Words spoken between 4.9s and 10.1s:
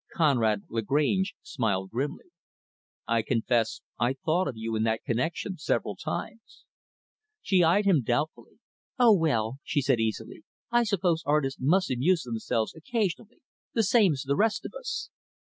connection several times." She eyed him doubtfully. "Oh, well," she said